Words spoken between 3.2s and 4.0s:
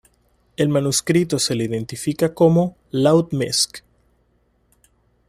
Misc.